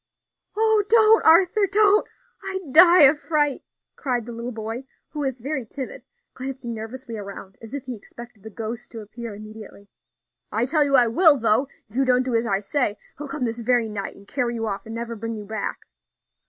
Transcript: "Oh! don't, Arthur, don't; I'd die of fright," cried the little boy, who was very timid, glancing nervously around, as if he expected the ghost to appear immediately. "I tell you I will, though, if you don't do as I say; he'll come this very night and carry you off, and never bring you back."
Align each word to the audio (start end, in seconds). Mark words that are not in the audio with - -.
"Oh! 0.57 0.83
don't, 0.89 1.23
Arthur, 1.23 1.67
don't; 1.71 2.07
I'd 2.41 2.73
die 2.73 3.03
of 3.03 3.19
fright," 3.19 3.61
cried 3.95 4.25
the 4.25 4.31
little 4.31 4.51
boy, 4.51 4.85
who 5.09 5.19
was 5.19 5.39
very 5.41 5.63
timid, 5.63 6.03
glancing 6.33 6.73
nervously 6.73 7.17
around, 7.17 7.55
as 7.61 7.75
if 7.75 7.83
he 7.83 7.95
expected 7.95 8.41
the 8.41 8.49
ghost 8.49 8.91
to 8.93 9.01
appear 9.01 9.35
immediately. 9.35 9.89
"I 10.51 10.65
tell 10.65 10.83
you 10.83 10.95
I 10.95 11.05
will, 11.05 11.37
though, 11.37 11.67
if 11.87 11.95
you 11.95 12.03
don't 12.03 12.23
do 12.23 12.33
as 12.33 12.47
I 12.47 12.61
say; 12.61 12.97
he'll 13.19 13.27
come 13.27 13.45
this 13.45 13.59
very 13.59 13.89
night 13.89 14.15
and 14.15 14.27
carry 14.27 14.55
you 14.55 14.65
off, 14.65 14.87
and 14.87 14.95
never 14.95 15.15
bring 15.15 15.35
you 15.35 15.45
back." 15.45 15.81